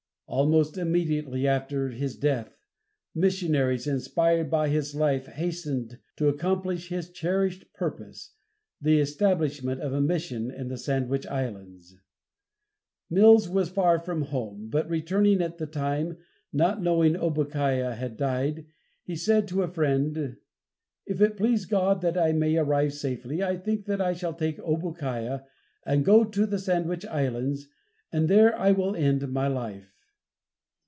Almost 0.33 0.77
immediately 0.77 1.45
after 1.45 1.89
his 1.89 2.15
death, 2.15 2.55
missionaries, 3.13 3.85
inspired 3.85 4.49
by 4.49 4.69
his 4.69 4.95
life, 4.95 5.25
hastened 5.25 5.99
to 6.15 6.29
accomplish 6.29 6.87
his 6.87 7.09
cherished 7.09 7.65
purpose, 7.73 8.31
the 8.79 9.01
establishment 9.01 9.81
of 9.81 9.91
a 9.91 9.99
mission 9.99 10.49
in 10.49 10.69
the 10.69 10.77
Sandwich 10.77 11.27
Islands. 11.27 11.97
Mills 13.09 13.49
was 13.49 13.67
far 13.67 13.99
from 13.99 14.21
home, 14.21 14.69
but 14.69 14.89
returning 14.89 15.41
at 15.41 15.57
the 15.57 15.67
time, 15.67 16.15
not 16.53 16.81
knowing 16.81 17.17
Obookiah 17.17 17.93
had 17.97 18.15
died, 18.15 18.67
he 19.03 19.17
said 19.17 19.49
to 19.49 19.63
a 19.63 19.67
friend, 19.73 20.37
"If 21.05 21.19
it 21.19 21.35
please 21.35 21.65
God 21.65 21.99
that 22.03 22.17
I 22.17 22.31
may 22.31 22.55
arrive 22.55 22.93
safely, 22.93 23.43
I 23.43 23.57
think 23.57 23.83
that 23.87 23.99
I 23.99 24.13
shall 24.13 24.33
take 24.33 24.59
Obookiah 24.59 25.41
and 25.85 26.05
go 26.05 26.23
to 26.23 26.45
the 26.45 26.57
Sandwich 26.57 27.05
Islands 27.07 27.67
and 28.13 28.29
there 28.29 28.57
I 28.57 28.71
will 28.71 28.95
end 28.95 29.27
my 29.29 29.49
life." 29.49 29.89